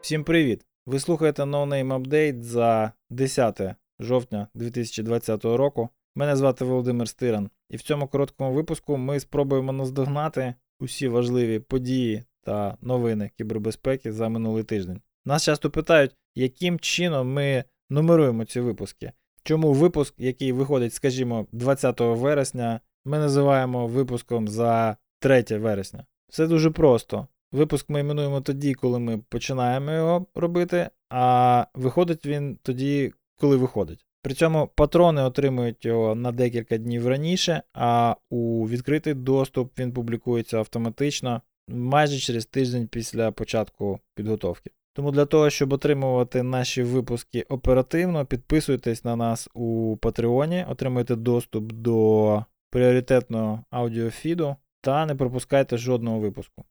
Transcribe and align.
Всім 0.00 0.24
привіт! 0.24 0.66
Ви 0.86 1.00
слухаєте 1.00 1.42
No 1.42 1.68
Name 1.68 2.02
Update 2.02 2.42
за 2.42 2.92
10 3.10 3.60
жовтня 4.00 4.48
2020 4.54 5.44
року. 5.44 5.88
Мене 6.14 6.36
звати 6.36 6.64
Володимир 6.64 7.08
Стиран, 7.08 7.50
і 7.70 7.76
в 7.76 7.82
цьому 7.82 8.08
короткому 8.08 8.52
випуску 8.52 8.96
ми 8.96 9.20
спробуємо 9.20 9.72
наздогнати 9.72 10.54
усі 10.80 11.08
важливі 11.08 11.58
події 11.58 12.24
та 12.42 12.76
новини 12.80 13.30
кібербезпеки 13.38 14.12
за 14.12 14.28
минулий 14.28 14.64
тиждень. 14.64 15.00
Нас 15.24 15.44
часто 15.44 15.70
питають, 15.70 16.16
яким 16.34 16.78
чином 16.78 17.32
ми 17.32 17.64
нумеруємо 17.90 18.44
ці 18.44 18.60
випуски. 18.60 19.12
Чому 19.42 19.72
випуск, 19.72 20.14
який 20.18 20.52
виходить, 20.52 20.94
скажімо, 20.94 21.46
20 21.52 22.00
вересня, 22.00 22.80
ми 23.04 23.18
називаємо 23.18 23.86
випуском 23.86 24.48
за 24.48 24.96
3 25.18 25.44
вересня. 25.50 26.06
Все 26.28 26.46
дуже 26.46 26.70
просто. 26.70 27.26
Випуск 27.52 27.90
ми 27.90 28.00
іменуємо 28.00 28.40
тоді, 28.40 28.74
коли 28.74 28.98
ми 28.98 29.18
починаємо 29.28 29.92
його 29.92 30.26
робити, 30.34 30.90
а 31.10 31.66
виходить 31.74 32.26
він 32.26 32.58
тоді, 32.62 33.12
коли 33.36 33.56
виходить. 33.56 34.06
При 34.22 34.34
цьому 34.34 34.70
патрони 34.74 35.22
отримують 35.22 35.84
його 35.84 36.14
на 36.14 36.32
декілька 36.32 36.78
днів 36.78 37.08
раніше, 37.08 37.62
а 37.74 38.16
у 38.30 38.68
відкритий 38.68 39.14
доступ 39.14 39.78
він 39.78 39.92
публікується 39.92 40.58
автоматично 40.58 41.42
майже 41.68 42.18
через 42.18 42.46
тиждень 42.46 42.88
після 42.88 43.32
початку 43.32 44.00
підготовки. 44.14 44.70
Тому 44.92 45.10
для 45.10 45.24
того, 45.24 45.50
щоб 45.50 45.72
отримувати 45.72 46.42
наші 46.42 46.82
випуски 46.82 47.46
оперативно, 47.48 48.26
підписуйтесь 48.26 49.04
на 49.04 49.16
нас 49.16 49.48
у 49.54 49.96
Патреоні, 49.96 50.66
отримуйте 50.68 51.16
доступ 51.16 51.72
до 51.72 52.44
пріоритетного 52.70 53.64
аудіофіду 53.70 54.56
та 54.80 55.06
не 55.06 55.14
пропускайте 55.14 55.76
жодного 55.78 56.18
випуску. 56.18 56.64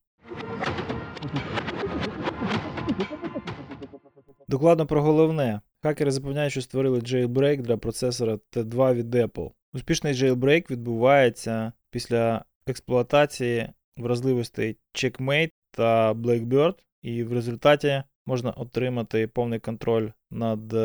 Докладно 4.47 4.85
про 4.85 5.01
головне. 5.01 5.61
Хакери 5.83 6.11
запевняють, 6.11 6.51
що 6.51 6.61
створили 6.61 6.99
jailbreak 6.99 7.61
для 7.61 7.77
процесора 7.77 8.39
T2 8.51 8.93
від 8.93 9.15
Apple. 9.15 9.51
Успішний 9.73 10.13
jailbreak 10.13 10.71
відбувається 10.71 11.71
після 11.91 12.45
експлуатації 12.67 13.69
вразливостей 13.97 14.77
Checkmate 14.93 15.51
та 15.71 16.13
Blackbird, 16.13 16.75
і 17.01 17.23
в 17.23 17.33
результаті 17.33 18.03
можна 18.25 18.51
отримати 18.51 19.27
повний 19.27 19.59
контроль 19.59 20.09
над 20.31 20.75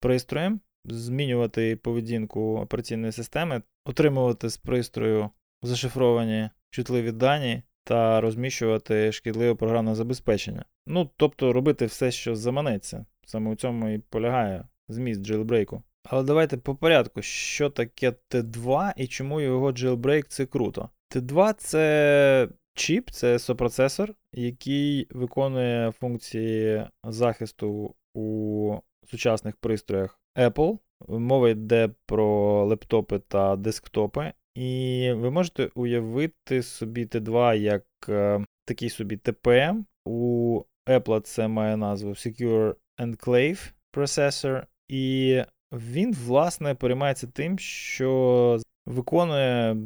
пристроєм, 0.00 0.60
змінювати 0.84 1.76
поведінку 1.76 2.58
операційної 2.58 3.12
системи, 3.12 3.62
отримувати 3.84 4.48
з 4.48 4.56
пристрою 4.56 5.30
зашифровані 5.62 6.50
чутливі 6.70 7.12
дані 7.12 7.62
та 7.84 8.20
розміщувати 8.20 9.12
шкідливе 9.12 9.54
програмне 9.54 9.94
забезпечення. 9.94 10.64
Ну, 10.86 11.10
тобто 11.16 11.52
робити 11.52 11.86
все, 11.86 12.10
що 12.10 12.36
заманеться. 12.36 13.06
Саме 13.26 13.50
у 13.50 13.54
цьому 13.54 13.88
і 13.88 13.98
полягає 13.98 14.68
зміст 14.88 15.20
jailbreak 15.20 15.71
у. 15.71 15.82
Але 16.04 16.22
давайте 16.22 16.56
по 16.56 16.74
порядку, 16.74 17.22
що 17.22 17.70
таке 17.70 18.14
Т2 18.30 18.92
і 18.96 19.06
чому 19.06 19.40
його 19.40 19.72
jailbreak 19.72 20.28
це 20.28 20.46
круто. 20.46 20.88
Т2 21.14 21.54
це 21.58 22.48
чіп, 22.74 23.10
це 23.10 23.38
сопроцесор, 23.38 24.14
який 24.32 25.06
виконує 25.10 25.92
функції 25.92 26.86
захисту 27.04 27.94
у 28.14 28.76
сучасних 29.06 29.56
пристроях 29.56 30.20
Apple. 30.36 30.78
Мова 31.08 31.50
йде 31.50 31.90
про 32.06 32.64
лептопи 32.64 33.18
та 33.18 33.56
десктопи. 33.56 34.32
І 34.54 35.12
ви 35.16 35.30
можете 35.30 35.70
уявити 35.74 36.62
собі 36.62 37.06
Т2 37.06 37.56
як 37.56 37.84
е, 38.08 38.44
такий 38.64 38.90
собі 38.90 39.16
TPM. 39.16 39.84
У 40.04 40.62
Apple 40.86 41.20
це 41.20 41.48
має 41.48 41.76
назву 41.76 42.10
Secure 42.10 42.74
Enclave 42.98 43.72
Processor, 43.92 44.66
і 44.88 45.42
він, 45.72 46.14
власне, 46.26 46.74
переймається 46.74 47.26
тим, 47.26 47.58
що 47.58 48.58
виконує 48.86 49.76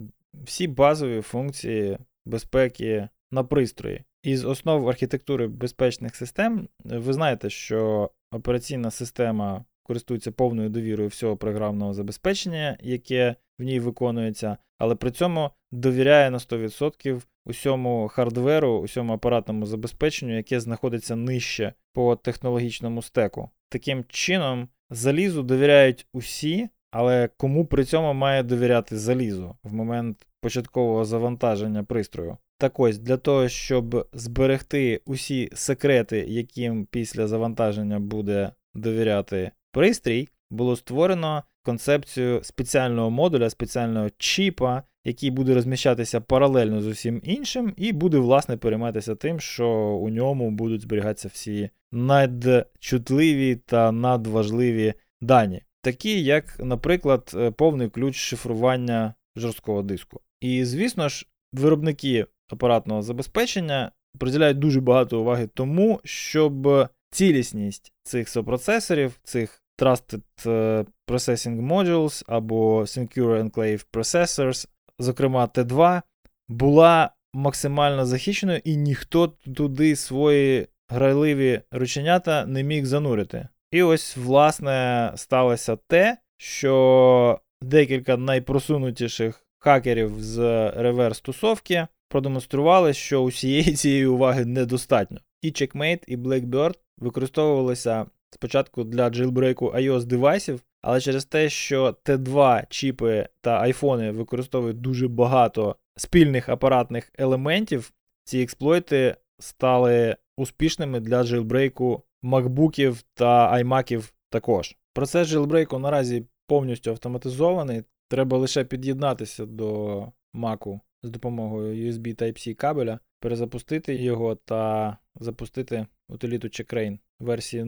всі 0.44 0.68
базові 0.68 1.20
функції 1.20 1.98
безпеки 2.26 3.08
на 3.30 3.44
пристрої. 3.44 4.04
Із 4.22 4.44
основ 4.44 4.88
архітектури 4.88 5.46
безпечних 5.46 6.16
систем 6.16 6.68
ви 6.84 7.12
знаєте, 7.12 7.50
що 7.50 8.10
операційна 8.32 8.90
система 8.90 9.64
користується 9.86 10.32
повною 10.32 10.68
довірою 10.68 11.08
всього 11.08 11.36
програмного 11.36 11.94
забезпечення, 11.94 12.78
яке 12.82 13.36
в 13.58 13.62
ній 13.62 13.80
виконується, 13.80 14.56
але 14.78 14.94
при 14.94 15.10
цьому 15.10 15.50
довіряє 15.72 16.30
на 16.30 16.38
100% 16.38 17.22
усьому 17.44 18.08
хардверу, 18.08 18.78
усьому 18.78 19.12
апаратному 19.12 19.66
забезпеченню, 19.66 20.36
яке 20.36 20.60
знаходиться 20.60 21.16
нижче 21.16 21.72
по 21.92 22.16
технологічному 22.16 23.02
стеку. 23.02 23.50
Таким 23.68 24.04
чином, 24.08 24.68
залізу 24.90 25.42
довіряють 25.42 26.06
усі, 26.12 26.68
але 26.90 27.28
кому 27.36 27.66
при 27.66 27.84
цьому 27.84 28.14
має 28.14 28.42
довіряти 28.42 28.98
залізу 28.98 29.56
в 29.62 29.74
момент 29.74 30.26
початкового 30.40 31.04
завантаження 31.04 31.84
пристрою. 31.84 32.36
Так 32.58 32.80
ось, 32.80 32.98
для 32.98 33.16
того, 33.16 33.48
щоб 33.48 34.08
зберегти 34.12 35.00
усі 35.06 35.50
секрети, 35.54 36.18
яким 36.28 36.86
після 36.86 37.26
завантаження 37.26 38.00
буде 38.00 38.52
довіряти 38.74 39.50
пристрій, 39.76 40.28
було 40.50 40.76
створено 40.76 41.42
концепцію 41.62 42.40
спеціального 42.44 43.10
модуля, 43.10 43.50
спеціального 43.50 44.10
чіпа, 44.18 44.82
який 45.04 45.30
буде 45.30 45.54
розміщатися 45.54 46.20
паралельно 46.20 46.82
з 46.82 46.86
усім 46.86 47.20
іншим, 47.24 47.74
і 47.76 47.92
буде, 47.92 48.18
власне, 48.18 48.56
перейматися 48.56 49.14
тим, 49.14 49.40
що 49.40 49.68
у 49.78 50.08
ньому 50.08 50.50
будуть 50.50 50.80
зберігатися 50.80 51.28
всі 51.28 51.70
надчутливі 51.92 53.56
та 53.56 53.92
надважливі 53.92 54.94
дані, 55.20 55.62
такі 55.82 56.24
як, 56.24 56.56
наприклад, 56.58 57.32
е, 57.34 57.50
повний 57.50 57.88
ключ 57.88 58.16
шифрування 58.16 59.14
жорсткого 59.36 59.82
диску. 59.82 60.20
І, 60.40 60.64
звісно 60.64 61.08
ж, 61.08 61.26
виробники 61.52 62.26
апаратного 62.48 63.02
забезпечення 63.02 63.92
приділяють 64.18 64.58
дуже 64.58 64.80
багато 64.80 65.20
уваги 65.20 65.46
тому, 65.54 66.00
щоб 66.04 66.88
цілісність 67.10 67.92
цих 68.02 68.28
сопроцесорів, 68.28 69.18
цих 69.22 69.62
Trusted 69.78 70.22
е, 70.46 70.84
Processing 71.06 71.62
Modules 71.62 72.24
або 72.26 72.80
Secure 72.80 73.42
Enclave 73.42 73.86
Processors, 73.92 74.68
зокрема 74.98 75.46
Т2, 75.54 76.02
була 76.48 77.10
максимально 77.34 78.06
захищеною, 78.06 78.60
і 78.64 78.76
ніхто 78.76 79.28
туди 79.56 79.96
свої 79.96 80.68
грайливі 80.88 81.60
рученята 81.70 82.46
не 82.46 82.62
міг 82.62 82.84
занурити. 82.84 83.48
І 83.70 83.82
ось, 83.82 84.16
власне, 84.16 85.12
сталося 85.16 85.76
те, 85.76 86.18
що 86.36 87.40
декілька 87.62 88.16
найпросунутіших 88.16 89.46
хакерів 89.58 90.14
з 90.18 90.38
реверс 90.70 91.20
тусовки 91.20 91.86
продемонстрували, 92.08 92.92
що 92.92 93.22
усієї 93.22 93.72
цієї 93.72 94.06
уваги 94.06 94.44
недостатньо. 94.44 95.18
І 95.42 95.48
Checkmate, 95.48 96.02
і 96.06 96.16
Blackbird 96.16 96.74
використовувалися 96.98 98.06
спочатку 98.30 98.84
для 98.84 99.10
джилбрейку 99.10 99.66
iOS 99.70 100.04
девайсів, 100.04 100.62
але 100.82 101.00
через 101.00 101.24
те, 101.24 101.48
що 101.48 101.96
Т2 102.04 102.64
чіпи 102.68 103.28
та 103.40 103.60
айфони 103.60 104.10
використовують 104.10 104.80
дуже 104.80 105.08
багато 105.08 105.76
спільних 105.96 106.48
апаратних 106.48 107.12
елементів, 107.18 107.92
ці 108.24 108.40
експлойти 108.40 109.16
стали 109.38 110.16
успішними 110.36 111.00
для 111.00 111.24
джилбрейку 111.24 112.02
макбуків 112.22 113.02
та 113.14 113.48
аймаків 113.48 114.14
також. 114.30 114.76
Процес 114.92 115.28
джилбрейку 115.28 115.78
наразі 115.78 116.26
повністю 116.46 116.90
автоматизований. 116.90 117.82
Треба 118.08 118.38
лише 118.38 118.64
під'єднатися 118.64 119.46
до 119.46 120.12
Маку 120.32 120.80
з 121.02 121.10
допомогою 121.10 121.90
USB 121.90 122.22
Type-C 122.22 122.54
кабеля, 122.54 122.98
перезапустити 123.20 123.94
його 123.94 124.34
та 124.34 124.96
запустити 125.20 125.86
утиліту 126.08 126.48
Checkrain 126.48 126.98
версії 127.18 127.64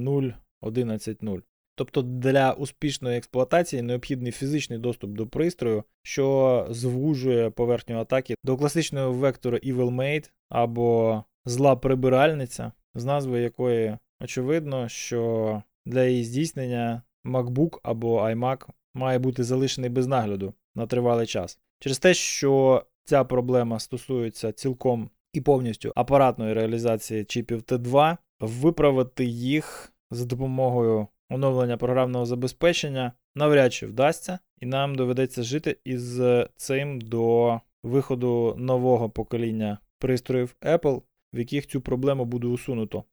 0.11.0. 0.62 1.42
Тобто 1.74 2.02
для 2.02 2.52
успішної 2.52 3.18
експлуатації 3.18 3.82
необхідний 3.82 4.32
фізичний 4.32 4.78
доступ 4.78 5.10
до 5.10 5.26
пристрою, 5.26 5.84
що 6.02 6.66
звужує 6.70 7.50
поверхню 7.50 7.98
атаки 7.98 8.34
до 8.44 8.56
класичного 8.56 9.12
вектору 9.12 9.56
EvilMate 9.56 10.30
або 10.48 11.22
зла 11.44 11.76
прибиральниця, 11.76 12.72
з 12.94 13.04
назвою 13.04 13.42
якої 13.42 13.96
очевидно, 14.20 14.88
що 14.88 15.62
для 15.86 16.04
її 16.04 16.24
здійснення 16.24 17.02
MacBook 17.24 17.78
або 17.82 18.20
iMac 18.20 18.66
має 18.94 19.18
бути 19.18 19.44
залишений 19.44 19.90
без 19.90 20.06
нагляду 20.06 20.54
на 20.74 20.86
тривалий 20.86 21.26
час. 21.26 21.58
Через 21.80 21.98
те, 21.98 22.14
що 22.14 22.84
ця 23.04 23.24
проблема 23.24 23.78
стосується 23.78 24.52
цілком 24.52 25.10
і 25.32 25.40
повністю 25.40 25.92
апаратної 25.96 26.54
реалізації 26.54 27.24
чіпів 27.24 27.60
Т2, 27.60 28.16
виправити 28.40 29.24
їх 29.24 29.92
за 30.10 30.24
допомогою 30.24 31.06
оновлення 31.30 31.76
програмного 31.76 32.26
забезпечення 32.26 33.12
навряд 33.34 33.72
чи 33.72 33.86
вдасться. 33.86 34.38
і 34.60 34.66
нам 34.66 34.94
доведеться 34.94 35.42
жити 35.42 35.76
із 35.84 36.20
цим 36.56 37.00
до 37.00 37.60
виходу 37.82 38.54
нового 38.58 39.10
покоління 39.10 39.78
пристроїв 39.98 40.56
Apple, 40.62 41.02
в 41.32 41.38
яких 41.38 41.66
цю 41.66 41.80
проблему 41.80 42.24
буде 42.24 42.46
усунуто. 42.46 43.04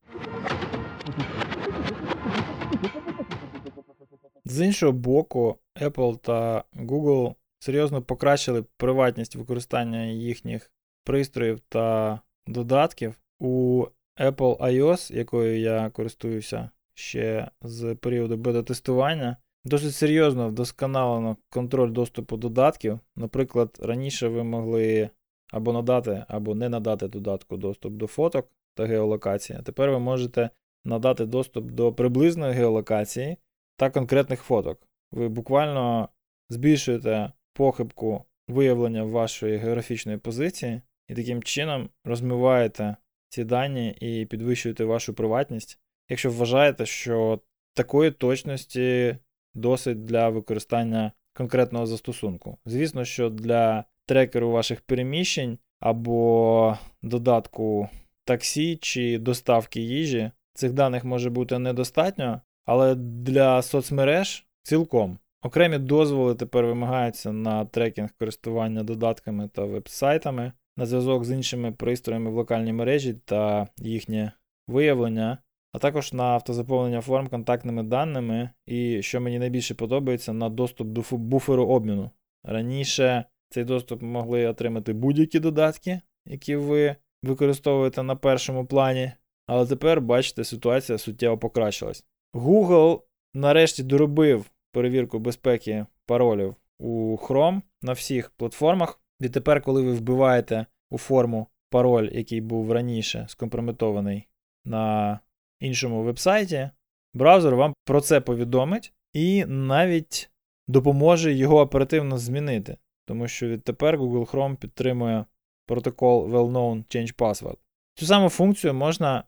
З 4.45 4.61
іншого 4.61 4.91
боку, 4.91 5.57
Apple 5.81 6.17
та 6.17 6.63
Google 6.75 7.35
серйозно 7.59 8.01
покращили 8.01 8.63
приватність 8.77 9.35
використання 9.35 10.05
їхніх 10.05 10.71
пристроїв 11.03 11.59
та 11.59 12.19
додатків 12.47 13.19
у 13.39 13.85
Apple 14.19 14.57
iOS, 14.57 15.15
якою 15.15 15.59
я 15.59 15.89
користуюся 15.89 16.69
ще 16.95 17.51
з 17.61 17.95
періоду 17.95 18.37
бета-тестування. 18.37 19.37
Досить 19.65 19.95
серйозно 19.95 20.49
вдосконалено 20.49 21.37
контроль 21.49 21.91
доступу 21.91 22.37
додатків. 22.37 22.99
Наприклад, 23.15 23.79
раніше 23.81 24.27
ви 24.27 24.43
могли 24.43 25.09
або 25.51 25.73
надати, 25.73 26.25
або 26.27 26.55
не 26.55 26.69
надати 26.69 27.07
додатку 27.07 27.57
доступ 27.57 27.93
до 27.93 28.07
фоток 28.07 28.49
та 28.73 28.85
геолокації. 28.85 29.59
Тепер 29.65 29.89
ви 29.91 29.99
можете 29.99 30.49
надати 30.85 31.25
доступ 31.25 31.71
до 31.71 31.93
приблизної 31.93 32.53
геолокації 32.53 33.37
та 33.77 33.89
конкретних 33.89 34.41
фоток. 34.41 34.87
Ви 35.11 35.29
буквально 35.29 36.09
збільшуєте 36.49 37.31
похибку 37.53 38.23
виявлення 38.47 39.03
вашої 39.03 39.57
географічної 39.57 40.17
позиції 40.17 40.81
і 41.07 41.15
таким 41.15 41.43
чином 41.43 41.89
розмиваєте 42.03 42.95
ці 43.29 43.43
дані 43.43 43.89
і 43.89 44.25
підвищуєте 44.25 44.85
вашу 44.85 45.13
приватність, 45.13 45.79
якщо 46.09 46.31
вважаєте, 46.31 46.85
що 46.85 47.39
такої 47.73 48.11
точності 48.11 49.17
досить 49.53 50.05
для 50.05 50.29
використання 50.29 51.11
конкретного 51.33 51.85
застосунку. 51.85 52.57
Звісно, 52.65 53.05
що 53.05 53.29
для 53.29 53.83
трекеру 54.05 54.51
ваших 54.51 54.81
переміщень 54.81 55.57
або 55.79 56.77
додатку 57.01 57.89
таксі 58.25 58.75
чи 58.75 59.17
доставки 59.17 59.81
їжі 59.81 60.31
цих 60.53 60.73
даних 60.73 61.05
може 61.05 61.29
бути 61.29 61.59
недостатньо, 61.59 62.41
але 62.65 62.95
для 62.95 63.61
соцмереж 63.61 64.45
цілком. 64.63 65.17
Окремі 65.41 65.77
дозволи 65.77 66.35
тепер 66.35 66.65
вимагаються 66.65 67.31
на 67.31 67.65
трекінг 67.65 68.09
користування 68.19 68.83
додатками 68.83 69.47
та 69.47 69.65
веб-сайтами, 69.65 70.51
на 70.77 70.85
зв'язок 70.85 71.25
з 71.25 71.31
іншими 71.31 71.71
пристроями 71.71 72.31
в 72.31 72.33
локальній 72.33 72.73
мережі 72.73 73.13
та 73.25 73.67
їхнє 73.77 74.31
виявлення, 74.67 75.37
а 75.75 75.79
також 75.79 76.13
на 76.13 76.23
автозаповнення 76.23 77.01
форм 77.01 77.27
контактними 77.27 77.83
даними, 77.83 78.49
і, 78.65 79.01
що 79.01 79.21
мені 79.21 79.39
найбільше 79.39 79.75
подобається, 79.75 80.33
на 80.33 80.49
доступ 80.49 80.87
до 80.87 81.03
буферу 81.11 81.67
обміну. 81.67 82.11
Раніше 82.43 83.25
цей 83.49 83.63
доступ 83.63 84.01
могли 84.01 84.47
отримати 84.47 84.93
будь-які 84.93 85.39
додатки, 85.39 86.01
які 86.25 86.55
ви 86.55 86.95
використовуєте 87.23 88.03
на 88.03 88.15
першому 88.15 88.65
плані, 88.65 89.11
але 89.47 89.65
тепер, 89.65 90.01
бачите, 90.01 90.43
ситуація 90.43 90.97
суттєво 90.97 91.37
покращилась. 91.37 92.05
Google 92.33 93.01
нарешті 93.33 93.83
доробив 93.83 94.45
перевірку 94.71 95.19
безпеки 95.19 95.85
паролів 96.05 96.55
у 96.79 97.17
Chrome 97.17 97.61
на 97.81 97.93
всіх 97.93 98.29
платформах. 98.29 98.99
І 99.19 99.29
тепер, 99.29 99.61
коли 99.61 99.81
ви 99.81 99.93
вбиваєте 99.93 100.65
у 100.89 100.97
форму 100.97 101.47
пароль, 101.69 102.09
який 102.11 102.41
був 102.41 102.71
раніше 102.71 103.25
скомпрометований 103.29 104.27
на 104.65 105.19
іншому 105.65 106.03
вебсайті, 106.03 106.69
браузер 107.13 107.55
вам 107.55 107.73
про 107.85 108.01
це 108.01 108.21
повідомить 108.21 108.93
і 109.13 109.45
навіть 109.45 110.29
допоможе 110.67 111.33
його 111.33 111.59
оперативно 111.59 112.17
змінити. 112.17 112.77
Тому 113.05 113.27
що 113.27 113.47
відтепер 113.47 113.99
Google 113.99 114.31
Chrome 114.31 114.55
підтримує 114.55 115.25
протокол 115.65 116.35
Well-Known 116.35 116.83
Change 116.95 117.15
Password. 117.15 117.57
Цю 117.95 118.05
саму 118.05 118.29
функцію 118.29 118.73
можна 118.73 119.23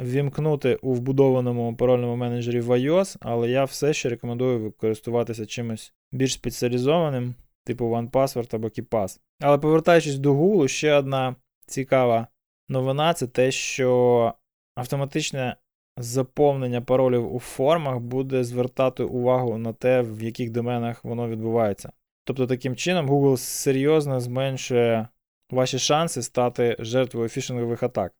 ввімкнути 0.00 0.74
у 0.74 0.92
вбудованому 0.92 1.76
парольному 1.76 2.16
менеджері 2.16 2.60
в 2.60 2.70
iOS, 2.70 3.16
але 3.20 3.50
я 3.50 3.64
все 3.64 3.92
ще 3.92 4.08
рекомендую 4.08 4.72
користуватися 4.72 5.46
чимось 5.46 5.92
більш 6.12 6.32
спеціалізованим, 6.32 7.34
типу 7.64 7.84
OnePassword 7.84 8.54
або 8.54 8.68
KeePass. 8.68 9.20
Але 9.40 9.58
повертаючись 9.58 10.18
до 10.18 10.34
Google, 10.34 10.68
ще 10.68 10.94
одна 10.94 11.36
цікава 11.66 12.26
новина 12.68 13.14
це 13.14 13.26
те, 13.26 13.50
що 13.50 14.32
автоматичне 14.74 15.56
заповнення 15.96 16.80
паролів 16.80 17.34
у 17.34 17.40
формах 17.40 17.98
буде 17.98 18.44
звертати 18.44 19.02
увагу 19.02 19.58
на 19.58 19.72
те, 19.72 20.02
в 20.02 20.22
яких 20.22 20.50
доменах 20.50 21.04
воно 21.04 21.28
відбувається. 21.28 21.92
Тобто, 22.24 22.46
таким 22.46 22.76
чином, 22.76 23.10
Google 23.10 23.36
серйозно 23.36 24.20
зменшує 24.20 25.08
ваші 25.50 25.78
шанси 25.78 26.22
стати 26.22 26.76
жертвою 26.78 27.28
фішингових 27.28 27.82
атак. 27.82 28.12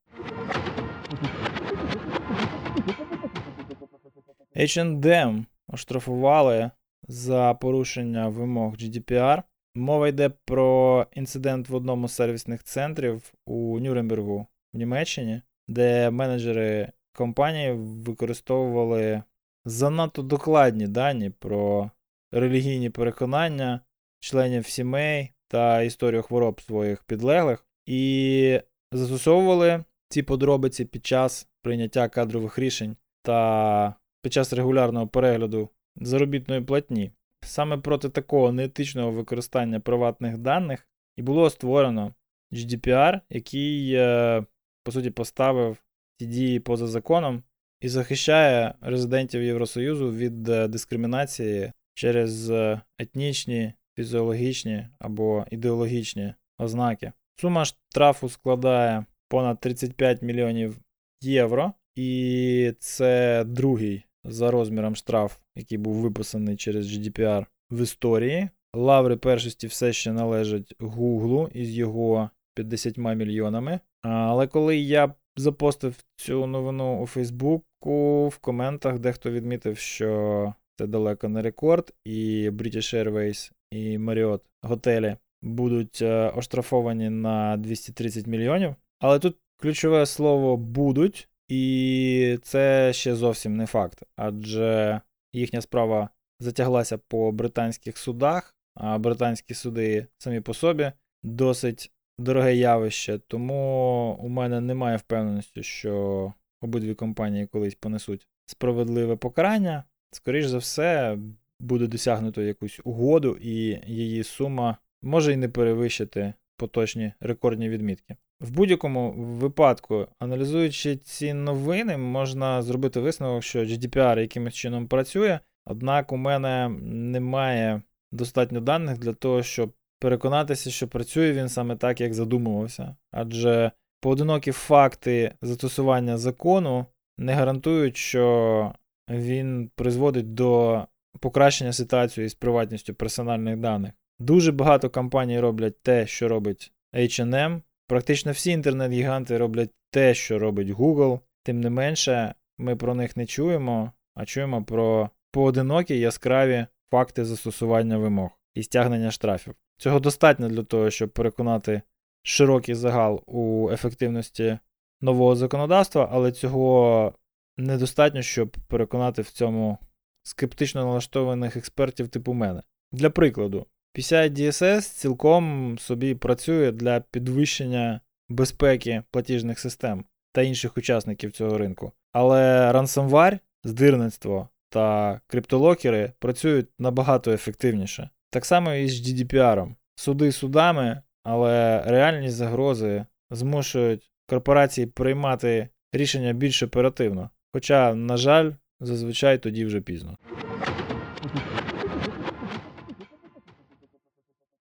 H&M 4.56 5.44
оштрафували 5.68 6.70
за 7.08 7.54
порушення 7.54 8.28
вимог 8.28 8.74
GDPR. 8.74 9.42
Мова 9.74 10.08
йде 10.08 10.28
про 10.44 11.06
інцидент 11.12 11.68
в 11.68 11.74
одному 11.74 12.08
з 12.08 12.12
сервісних 12.12 12.62
центрів 12.62 13.32
у 13.46 13.80
Нюрнбергу 13.80 14.46
в 14.72 14.76
Німеччині, 14.76 15.42
де 15.68 16.10
менеджери 16.10 16.92
компанії 17.12 17.72
використовували 17.72 19.22
занадто 19.64 20.22
докладні 20.22 20.88
дані 20.88 21.30
про 21.30 21.90
релігійні 22.32 22.90
переконання 22.90 23.80
членів 24.20 24.66
сімей 24.66 25.32
та 25.48 25.82
історію 25.82 26.22
хвороб 26.22 26.60
своїх 26.60 27.04
підлеглих, 27.04 27.66
і 27.86 28.60
застосовували 28.92 29.84
ці 30.08 30.22
подробиці 30.22 30.84
під 30.84 31.06
час 31.06 31.48
прийняття 31.62 32.08
кадрових 32.08 32.58
рішень 32.58 32.96
та 33.22 33.94
під 34.22 34.32
час 34.32 34.52
регулярного 34.52 35.06
перегляду 35.06 35.68
заробітної 35.96 36.60
платні. 36.60 37.12
Саме 37.40 37.78
проти 37.78 38.08
такого 38.08 38.52
неетичного 38.52 39.10
використання 39.10 39.80
приватних 39.80 40.38
даних 40.38 40.88
і 41.16 41.22
було 41.22 41.50
створено 41.50 42.14
GDPR, 42.52 43.20
який, 43.30 43.94
е, 43.94 44.44
по 44.84 44.92
суті, 44.92 45.10
поставив 45.10 45.76
ці 46.18 46.26
дії 46.26 46.60
поза 46.60 46.86
законом 46.86 47.42
і 47.80 47.88
захищає 47.88 48.74
резидентів 48.80 49.42
Євросоюзу 49.42 50.12
від 50.12 50.48
е, 50.48 50.68
дискримінації 50.68 51.72
через 51.94 52.50
е, 52.50 52.80
етнічні, 52.98 53.72
фізіологічні 53.96 54.88
або 54.98 55.44
ідеологічні 55.50 56.34
ознаки. 56.58 57.12
Сума 57.40 57.64
штрафу 57.64 58.28
складає 58.28 59.04
понад 59.28 59.60
35 59.60 60.22
мільйонів 60.22 60.78
євро, 61.22 61.72
і 61.94 62.72
це 62.78 63.44
другий 63.46 64.04
за 64.24 64.50
розміром 64.50 64.96
штраф, 64.96 65.36
який 65.56 65.78
був 65.78 65.94
виписаний 65.94 66.56
через 66.56 66.92
GDPR 66.92 67.46
в 67.70 67.82
історії. 67.82 68.48
Лаври 68.74 69.16
першості 69.16 69.66
все 69.66 69.92
ще 69.92 70.12
належать 70.12 70.74
Гуглу 70.78 71.50
із 71.54 71.78
його 71.78 72.30
50 72.54 72.98
мільйонами. 72.98 73.80
Але 74.04 74.46
коли 74.46 74.76
я 74.76 75.14
запостив 75.36 76.04
цю 76.16 76.46
новину 76.46 77.02
у 77.02 77.06
Фейсбуку, 77.06 78.28
в 78.28 78.38
коментах 78.38 78.98
дехто 78.98 79.30
відмітив, 79.30 79.78
що 79.78 80.54
це 80.78 80.86
далеко 80.86 81.28
не 81.28 81.42
рекорд, 81.42 81.94
і 82.04 82.50
British 82.50 83.04
Airways 83.04 83.52
і 83.70 83.98
Marriott 83.98 84.40
готелі 84.62 85.16
будуть 85.42 86.02
е, 86.02 86.28
оштрафовані 86.28 87.10
на 87.10 87.56
230 87.56 88.26
мільйонів. 88.26 88.74
Але 89.00 89.18
тут 89.18 89.36
ключове 89.56 90.06
слово 90.06 90.56
будуть, 90.56 91.28
і 91.48 92.38
це 92.42 92.92
ще 92.92 93.14
зовсім 93.14 93.56
не 93.56 93.66
факт, 93.66 94.02
адже 94.16 95.00
їхня 95.32 95.60
справа 95.60 96.08
затяглася 96.40 96.98
по 96.98 97.32
британських 97.32 97.98
судах, 97.98 98.54
а 98.74 98.98
британські 98.98 99.54
суди 99.54 100.06
самі 100.18 100.40
по 100.40 100.54
собі 100.54 100.92
досить 101.22 101.92
дороге 102.18 102.54
явище, 102.54 103.18
тому 103.18 104.18
у 104.20 104.28
мене 104.28 104.60
немає 104.60 104.96
впевненості, 104.96 105.62
що 105.62 106.32
обидві 106.60 106.94
компанії 106.94 107.46
колись 107.46 107.74
понесуть 107.74 108.28
справедливе 108.46 109.16
покарання. 109.16 109.84
Скоріше 110.10 110.48
за 110.48 110.58
все, 110.58 111.18
буде 111.60 111.86
досягнуто 111.86 112.42
якусь 112.42 112.80
угоду, 112.84 113.38
і 113.40 113.80
її 113.86 114.24
сума 114.24 114.76
може 115.02 115.32
і 115.32 115.36
не 115.36 115.48
перевищити 115.48 116.34
поточні 116.56 117.12
рекордні 117.20 117.68
відмітки. 117.68 118.16
В 118.40 118.50
будь-якому 118.50 119.12
випадку, 119.12 120.06
аналізуючи 120.18 120.96
ці 120.96 121.34
новини, 121.34 121.96
можна 121.96 122.62
зробити 122.62 123.00
висновок, 123.00 123.42
що 123.42 123.58
GDPR 123.58 124.20
якимось 124.20 124.54
чином 124.54 124.88
працює, 124.88 125.38
однак 125.66 126.12
у 126.12 126.16
мене 126.16 126.68
немає 126.90 127.82
достатньо 128.12 128.60
даних 128.60 128.98
для 128.98 129.12
того, 129.12 129.42
щоб 129.42 129.72
переконатися, 129.98 130.70
що 130.70 130.88
працює 130.88 131.32
він 131.32 131.48
саме 131.48 131.76
так, 131.76 132.00
як 132.00 132.14
задумувався. 132.14 132.96
Адже 133.12 133.70
поодинокі 134.00 134.52
факти 134.52 135.34
застосування 135.42 136.18
закону 136.18 136.86
не 137.18 137.32
гарантують, 137.32 137.96
що 137.96 138.72
він 139.10 139.70
призводить 139.74 140.34
до 140.34 140.82
покращення 141.20 141.72
ситуації 141.72 142.28
з 142.28 142.34
приватністю 142.34 142.94
персональних 142.94 143.56
даних. 143.56 143.92
Дуже 144.18 144.52
багато 144.52 144.90
компаній 144.90 145.40
роблять 145.40 145.82
те, 145.82 146.06
що 146.06 146.28
робить 146.28 146.72
HM. 146.94 147.60
Практично 147.86 148.32
всі 148.32 148.50
інтернет-гіганти 148.50 149.38
роблять 149.38 149.70
те, 149.90 150.14
що 150.14 150.38
робить 150.38 150.68
Google. 150.68 151.20
Тим 151.42 151.60
не 151.60 151.70
менше, 151.70 152.34
ми 152.58 152.76
про 152.76 152.94
них 152.94 153.16
не 153.16 153.26
чуємо, 153.26 153.92
а 154.14 154.24
чуємо 154.24 154.64
про 154.64 155.10
поодинокі 155.32 155.98
яскраві 155.98 156.66
факти 156.90 157.24
застосування 157.24 157.98
вимог 157.98 158.30
і 158.54 158.62
стягнення 158.62 159.10
штрафів. 159.10 159.54
Цього 159.76 160.00
достатньо 160.00 160.48
для 160.48 160.62
того, 160.62 160.90
щоб 160.90 161.10
переконати 161.10 161.82
широкий 162.22 162.74
загал 162.74 163.22
у 163.26 163.70
ефективності 163.70 164.58
нового 165.00 165.36
законодавства, 165.36 166.08
але 166.12 166.32
цього 166.32 167.12
недостатньо, 167.56 168.22
щоб 168.22 168.56
переконати 168.68 169.22
в 169.22 169.30
цьому 169.30 169.78
скептично 170.22 170.84
налаштованих 170.84 171.56
експертів 171.56 172.08
типу 172.08 172.32
мене. 172.32 172.62
Для 172.92 173.10
прикладу, 173.10 173.66
PCI 173.98 174.30
DSS 174.30 174.80
цілком 174.80 175.78
собі 175.78 176.14
працює 176.14 176.72
для 176.72 177.00
підвищення 177.00 178.00
безпеки 178.28 179.02
платіжних 179.10 179.58
систем 179.58 180.04
та 180.32 180.42
інших 180.42 180.76
учасників 180.76 181.32
цього 181.32 181.58
ринку. 181.58 181.92
Але 182.12 182.72
ransomware, 182.72 183.38
здирництво 183.64 184.48
та 184.68 185.20
криптолокери 185.26 186.12
працюють 186.18 186.66
набагато 186.78 187.32
ефективніше. 187.32 188.10
Так 188.34 188.44
само 188.44 188.72
і 188.72 188.88
з 188.88 189.08
GDPR. 189.08 189.74
Суди 189.94 190.32
судами, 190.32 191.02
але 191.22 191.82
реальні 191.86 192.30
загрози 192.30 193.06
змушують 193.30 194.10
корпорації 194.28 194.86
приймати 194.86 195.68
рішення 195.92 196.32
більш 196.32 196.62
оперативно. 196.62 197.30
Хоча, 197.52 197.94
на 197.94 198.16
жаль, 198.16 198.52
зазвичай 198.80 199.38
тоді 199.38 199.64
вже 199.64 199.80
пізно. 199.80 200.18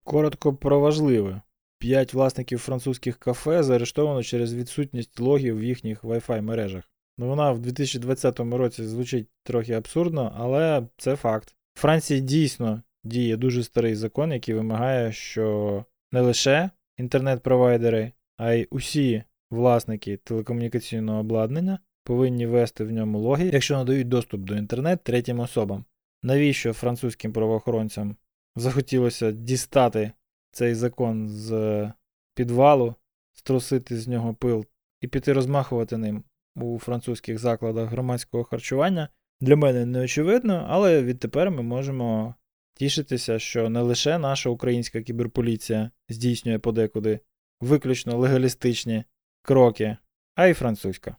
Коротко 0.04 0.54
про 0.54 0.80
важливе. 0.80 1.42
П'ять 1.78 2.14
власників 2.14 2.58
французьких 2.58 3.18
кафе 3.18 3.62
заарештовано 3.62 4.22
через 4.22 4.54
відсутність 4.54 5.20
логів 5.20 5.58
в 5.58 5.64
їхніх 5.64 6.04
Wi-Fi 6.04 6.40
мережах. 6.42 6.84
Ну, 7.18 7.28
вона 7.28 7.52
в 7.52 7.58
2020 7.58 8.40
році 8.40 8.84
звучить 8.84 9.28
трохи 9.42 9.72
абсурдно, 9.72 10.32
але 10.36 10.86
це 10.96 11.16
факт. 11.16 11.54
В 11.74 11.80
Франції 11.80 12.20
дійсно 12.20 12.82
діє 13.04 13.36
дуже 13.36 13.64
старий 13.64 13.94
закон, 13.94 14.32
який 14.32 14.54
вимагає, 14.54 15.12
що 15.12 15.84
не 16.12 16.20
лише 16.20 16.70
інтернет-провайдери, 16.96 18.12
а 18.36 18.52
й 18.52 18.68
усі 18.70 19.24
власники 19.50 20.16
телекомунікаційного 20.16 21.20
обладнання 21.20 21.78
повинні 22.04 22.46
вести 22.46 22.84
в 22.84 22.90
ньому 22.90 23.18
логи, 23.18 23.50
якщо 23.52 23.76
надають 23.76 24.08
доступ 24.08 24.40
до 24.40 24.56
інтернет 24.56 25.04
третім 25.04 25.40
особам. 25.40 25.84
Навіщо 26.22 26.72
французьким 26.72 27.32
правоохоронцям 27.32 28.16
захотілося 28.56 29.32
дістати 29.32 30.12
цей 30.52 30.74
закон 30.74 31.28
з 31.28 31.92
підвалу, 32.34 32.94
струсити 33.32 33.98
з 33.98 34.08
нього 34.08 34.34
пил 34.34 34.66
і 35.00 35.08
піти 35.08 35.32
розмахувати 35.32 35.96
ним 35.96 36.24
у 36.56 36.78
французьких 36.78 37.38
закладах 37.38 37.88
громадського 37.90 38.44
харчування, 38.44 39.08
для 39.40 39.56
мене 39.56 39.86
не 39.86 40.00
очевидно, 40.00 40.66
але 40.68 41.02
відтепер 41.02 41.50
ми 41.50 41.62
можемо 41.62 42.34
тішитися, 42.82 43.38
що 43.38 43.68
не 43.68 43.80
лише 43.80 44.18
наша 44.18 44.50
українська 44.50 45.02
кіберполіція 45.02 45.90
здійснює 46.08 46.58
подекуди 46.58 47.20
виключно 47.60 48.18
легалістичні 48.18 49.04
кроки, 49.42 49.96
а 50.34 50.46
й 50.46 50.54
французька. 50.54 51.16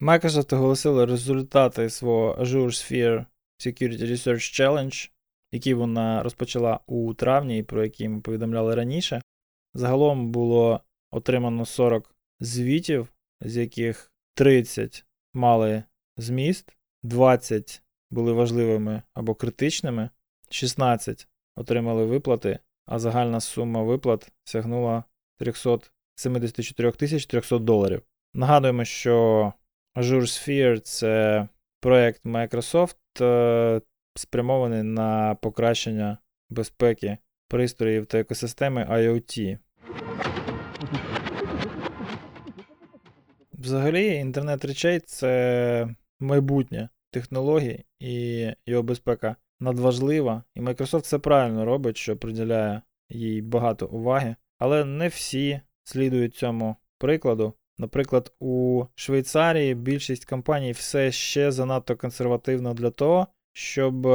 Microsoft 0.00 0.54
оголосила 0.54 1.06
результати 1.06 1.90
свого 1.90 2.34
Azure 2.40 2.66
Sphere 2.66 3.26
Security 3.58 4.02
Research 4.02 4.60
Challenge, 4.60 5.10
який 5.52 5.74
вона 5.74 6.22
розпочала 6.22 6.80
у 6.86 7.14
травні 7.14 7.58
і 7.58 7.62
про 7.62 7.84
який 7.84 8.08
ми 8.08 8.20
повідомляли 8.20 8.74
раніше. 8.74 9.22
Загалом 9.74 10.32
було 10.32 10.80
отримано 11.10 11.66
40 11.66 12.14
звітів, 12.40 13.12
з 13.40 13.56
яких 13.56 14.12
30 14.34 15.04
мали 15.34 15.82
зміст, 16.16 16.76
20 17.02 17.82
були 18.10 18.32
важливими 18.32 19.02
або 19.14 19.34
критичними, 19.34 20.10
16 20.50 21.28
отримали 21.56 22.04
виплати, 22.04 22.58
а 22.86 22.98
загальна 22.98 23.40
сума 23.40 23.82
виплат 23.82 24.32
сягнула 24.44 25.04
374 25.38 26.92
300 26.92 27.58
доларів. 27.58 28.02
Нагадуємо, 28.34 28.84
що 28.84 29.52
Azure 29.96 30.20
Sphere 30.20 30.80
це 30.80 31.48
проект 31.80 32.24
Microsoft, 32.24 32.96
е, 33.20 33.80
спрямований 34.14 34.82
на 34.82 35.34
покращення 35.34 36.18
безпеки 36.50 37.18
пристроїв 37.48 38.06
та 38.06 38.18
екосистеми 38.18 38.84
IoT. 38.90 39.58
Взагалі, 43.52 44.14
інтернет 44.14 44.64
речей 44.64 45.00
це 45.00 45.94
майбутнє 46.20 46.88
технологій 47.10 47.84
і 47.98 48.46
його 48.66 48.82
безпека 48.82 49.36
надважлива. 49.60 50.42
І 50.54 50.60
Microsoft 50.60 51.02
все 51.02 51.18
правильно 51.18 51.64
робить, 51.64 51.96
що 51.96 52.16
приділяє 52.16 52.82
їй 53.08 53.42
багато 53.42 53.86
уваги. 53.86 54.36
Але 54.58 54.84
не 54.84 55.08
всі 55.08 55.60
слідують 55.84 56.34
цьому 56.34 56.76
прикладу. 56.98 57.54
Наприклад, 57.78 58.32
у 58.40 58.84
Швейцарії 58.94 59.74
більшість 59.74 60.24
компаній 60.24 60.72
все 60.72 61.12
ще 61.12 61.52
занадто 61.52 61.96
консервативна 61.96 62.74
для 62.74 62.90
того, 62.90 63.26
щоб 63.52 64.06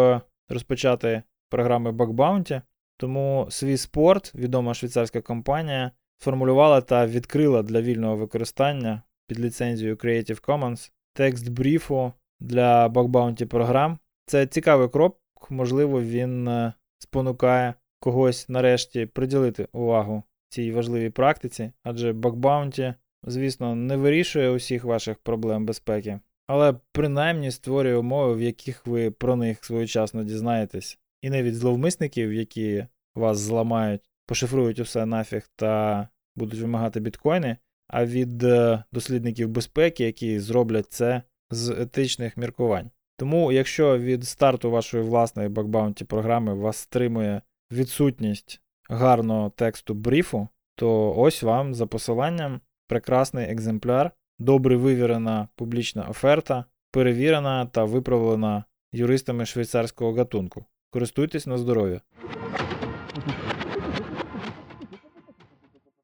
розпочати 0.49 1.23
програми 1.49 1.91
Bounty. 1.91 2.61
Тому 2.97 3.47
свій 3.49 3.77
спорт, 3.77 4.35
відома 4.35 4.73
швейцарська 4.73 5.21
компанія, 5.21 5.91
сформулювала 6.17 6.81
та 6.81 7.07
відкрила 7.07 7.63
для 7.63 7.81
вільного 7.81 8.15
використання 8.15 9.01
під 9.27 9.39
ліцензією 9.39 9.95
Creative 9.95 10.41
Commons 10.41 10.91
текст 11.15 11.49
бріфу 11.49 12.13
для 12.39 12.87
Bounty 12.87 13.45
програм. 13.45 13.99
Це 14.25 14.47
цікавий 14.47 14.89
крок, 14.89 15.17
можливо, 15.49 16.01
він 16.01 16.47
е, 16.47 16.73
спонукає 16.99 17.73
когось 17.99 18.49
нарешті 18.49 19.05
приділити 19.05 19.67
увагу 19.73 20.23
цій 20.49 20.71
важливій 20.71 21.09
практиці, 21.09 21.71
адже 21.83 22.11
Bounty, 22.11 22.93
звісно, 23.23 23.75
не 23.75 23.97
вирішує 23.97 24.49
усіх 24.49 24.83
ваших 24.83 25.17
проблем 25.17 25.65
безпеки, 25.65 26.19
але 26.47 26.75
принаймні 26.91 27.51
створює 27.51 27.95
умови, 27.95 28.35
в 28.35 28.41
яких 28.41 28.87
ви 28.87 29.11
про 29.11 29.35
них 29.35 29.65
своєчасно 29.65 30.23
дізнаєтесь. 30.23 30.99
І 31.21 31.29
не 31.29 31.43
від 31.43 31.55
зловмисників, 31.55 32.33
які 32.33 32.85
вас 33.15 33.37
зламають, 33.37 34.09
пошифрують 34.25 34.79
усе 34.79 35.05
нафіг 35.05 35.49
та 35.55 36.07
будуть 36.35 36.59
вимагати 36.59 36.99
біткоїни, 36.99 37.57
а 37.87 38.05
від 38.05 38.43
е, 38.43 38.83
дослідників 38.91 39.49
безпеки, 39.49 40.03
які 40.03 40.39
зроблять 40.39 40.91
це 40.91 41.21
з 41.49 41.69
етичних 41.69 42.37
міркувань. 42.37 42.91
Тому, 43.17 43.51
якщо 43.51 43.97
від 43.97 44.23
старту 44.23 44.71
вашої 44.71 45.03
власної 45.03 45.49
бакбаунті 45.49 46.05
програми 46.05 46.53
вас 46.53 46.77
стримує 46.77 47.41
відсутність 47.71 48.61
гарного 48.89 49.49
тексту 49.49 49.93
бріфу, 49.93 50.47
то 50.75 51.15
ось 51.17 51.43
вам 51.43 51.73
за 51.73 51.87
посиланням 51.87 52.61
прекрасний 52.87 53.45
екземпляр, 53.45 54.11
добре 54.39 54.77
вивірена 54.77 55.47
публічна 55.55 56.03
оферта, 56.03 56.65
перевірена 56.91 57.65
та 57.65 57.83
виправлена 57.83 58.63
юристами 58.91 59.45
швейцарського 59.45 60.13
гатунку. 60.13 60.65
Користуйтесь 60.89 61.47
на 61.47 61.57
здоров'я. 61.57 62.01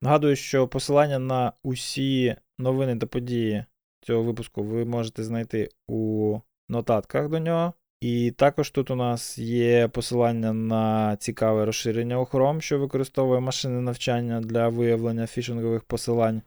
Нагадую, 0.03 0.35
що 0.35 0.67
посилання 0.67 1.19
на 1.19 1.53
усі 1.63 2.35
новини 2.59 2.97
та 2.97 3.05
події 3.05 3.65
цього 4.01 4.23
випуску 4.23 4.63
ви 4.63 4.85
можете 4.85 5.23
знайти 5.23 5.69
у 5.87 6.39
нотатках 6.69 7.29
до 7.29 7.39
нього. 7.39 7.73
І 8.01 8.31
також 8.31 8.69
тут 8.69 8.91
у 8.91 8.95
нас 8.95 9.37
є 9.37 9.87
посилання 9.87 10.53
на 10.53 11.15
цікаве 11.15 11.65
розширення 11.65 12.19
у 12.19 12.23
Chrome, 12.23 12.61
що 12.61 12.79
використовує 12.79 13.39
машини 13.39 13.81
навчання 13.81 14.41
для 14.41 14.67
виявлення 14.67 15.27
фішингових 15.27 15.83
посилань. 15.83 16.41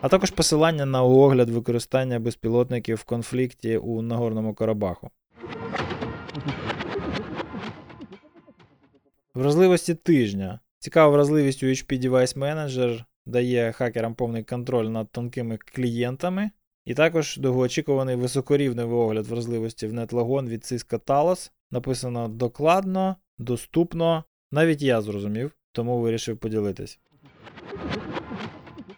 А 0.00 0.08
також 0.08 0.30
посилання 0.30 0.86
на 0.86 1.02
огляд 1.02 1.50
використання 1.50 2.18
безпілотників 2.18 2.96
в 2.96 3.04
конфлікті 3.04 3.76
у 3.76 4.02
Нагорному 4.02 4.54
Карабаху. 4.54 5.10
Вразливості 9.34 9.94
тижня. 9.94 10.60
Цікава 10.78 11.12
вразливість 11.12 11.62
у 11.62 11.66
HP 11.66 12.00
Device 12.02 12.38
Manager 12.38 13.04
дає 13.26 13.72
хакерам 13.72 14.14
повний 14.14 14.44
контроль 14.44 14.86
над 14.86 15.12
тонкими 15.12 15.56
клієнтами. 15.56 16.50
І 16.84 16.94
також 16.94 17.36
довгоочікуваний 17.36 18.16
високорівневий 18.16 18.98
огляд 18.98 19.26
вразливості 19.26 19.86
в 19.86 19.92
NetLagon 19.92 20.48
від 20.48 20.60
Cisco 20.62 21.00
Talos. 21.00 21.50
Написано 21.70 22.28
докладно, 22.28 23.16
доступно. 23.38 24.24
Навіть 24.52 24.82
я 24.82 25.00
зрозумів, 25.00 25.52
тому 25.72 26.00
вирішив 26.00 26.38
поділитись. 26.38 26.98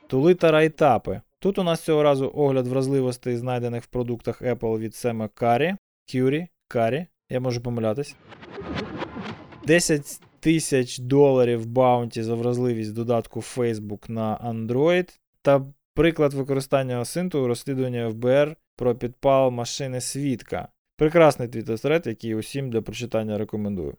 Тули 0.06 0.34
та 0.34 0.50
райтапи. 0.50 1.20
Тут 1.38 1.58
у 1.58 1.62
нас 1.62 1.80
цього 1.80 2.02
разу 2.02 2.32
огляд 2.34 2.66
вразливостей, 2.66 3.36
знайдених 3.36 3.84
в 3.84 3.86
продуктах 3.86 4.42
Apple 4.42 4.78
від 4.78 4.94
Сема 4.94 5.28
Карі, 5.28 5.76
Кюрі, 6.12 6.48
Карі, 6.68 7.06
я 7.30 7.40
можу 7.40 7.60
помилятись. 7.60 8.16
10 9.66 10.20
тисяч 10.40 10.98
доларів 10.98 11.66
баунті 11.66 12.22
за 12.22 12.34
вразливість 12.34 12.94
додатку 12.94 13.40
Facebook 13.40 14.10
на 14.10 14.36
Android 14.36 15.18
та 15.42 15.66
приклад 15.94 16.34
використання 16.34 17.00
осинту 17.00 17.44
у 17.44 17.46
розслідуванні 17.46 18.12
ФБР 18.12 18.56
про 18.76 18.94
підпал 18.94 19.50
машини 19.50 20.00
свідка. 20.00 20.68
Прекрасний 20.96 21.48
твіттер 21.48 22.02
який 22.06 22.34
усім 22.34 22.70
для 22.70 22.82
прочитання 22.82 23.38
рекомендую. 23.38 23.96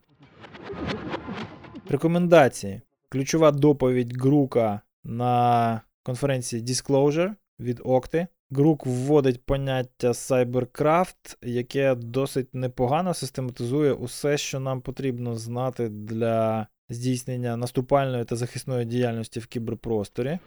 Рекомендації. 1.89 2.81
Ключова 3.09 3.51
доповідь 3.51 4.21
Грука 4.21 4.81
на 5.03 5.81
конференції 6.03 6.63
Disclosure 6.63 7.33
від 7.59 7.79
Okti. 7.79 8.27
Грук 8.51 8.85
вводить 8.85 9.45
поняття 9.45 10.11
Cybercraft, 10.11 11.37
яке 11.41 11.95
досить 11.95 12.55
непогано 12.55 13.13
систематизує 13.13 13.93
усе, 13.93 14.37
що 14.37 14.59
нам 14.59 14.81
потрібно 14.81 15.35
знати 15.35 15.89
для 15.89 16.67
здійснення 16.89 17.57
наступальної 17.57 18.25
та 18.25 18.35
захисної 18.35 18.85
діяльності 18.85 19.39
в 19.39 19.47
кіберпросторі. 19.47 20.39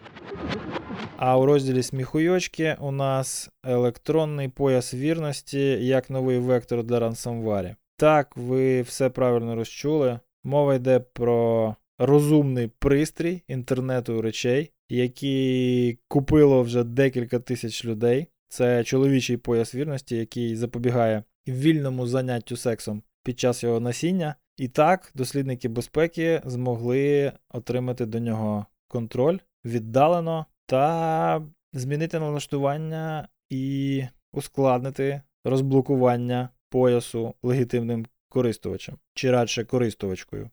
А 1.17 1.39
у 1.39 1.47
розділі 1.47 1.83
сміхуйочки 1.83 2.77
у 2.81 2.91
нас 2.91 3.51
електронний 3.67 4.49
пояс 4.49 4.95
вірності 4.95 5.87
як 5.87 6.11
новий 6.11 6.39
вектор 6.39 6.83
для 6.83 6.99
ransomware. 6.99 7.75
Так, 7.97 8.37
ви 8.37 8.83
все 8.83 9.11
правильно 9.11 9.55
розчули. 9.55 10.21
Мова 10.45 10.75
йде 10.75 11.01
про 11.01 11.75
розумний 11.99 12.69
пристрій 12.79 13.43
інтернету 13.49 14.23
речей, 14.23 14.73
який 14.89 15.99
купило 16.09 16.63
вже 16.63 16.85
декілька 16.85 17.39
тисяч 17.39 17.85
людей. 17.85 18.27
Це 18.49 18.85
чоловічий 18.85 19.37
пояс 19.37 19.75
вірності, 19.75 20.17
який 20.17 20.57
запобігає 20.57 21.23
вільному 21.49 22.07
заняттю 22.07 22.57
сексом 22.57 23.03
під 23.23 23.41
час 23.41 23.63
його 23.63 23.81
насіння. 23.81 24.35
І 24.57 24.69
так, 24.69 25.13
дослідники 25.15 25.69
безпеки 25.69 26.43
змогли 26.45 27.33
отримати 27.49 28.07
до 28.07 28.19
нього 28.19 28.67
контроль 28.89 29.39
віддалено 29.65 30.47
та 30.67 31.43
змінити 31.73 32.21
налаштування 32.21 33.29
і 33.51 34.05
ускладнити 34.33 35.23
розблокування 35.45 36.49
поясу 36.69 37.35
легітимним 37.43 38.07
користувачем, 38.29 38.99
чи 39.15 39.31
радше 39.31 39.65
користувачкою. 39.65 40.51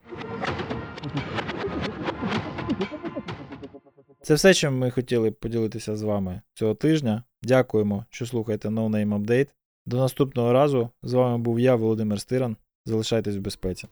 Це 4.23 4.33
все, 4.33 4.53
чим 4.53 4.77
ми 4.77 4.91
хотіли 4.91 5.31
поділитися 5.31 5.95
з 5.95 6.01
вами 6.01 6.41
цього 6.53 6.75
тижня. 6.75 7.23
Дякуємо, 7.43 8.05
що 8.09 8.25
слухаєте 8.25 8.69
No 8.69 8.89
Name 8.89 9.19
Update. 9.19 9.47
До 9.85 9.97
наступного 9.97 10.53
разу 10.53 10.89
з 11.03 11.13
вами 11.13 11.37
був 11.37 11.59
я, 11.59 11.75
Володимир 11.75 12.21
Стиран. 12.21 12.57
Залишайтесь 12.85 13.35
в 13.35 13.39
безпеці. 13.39 13.87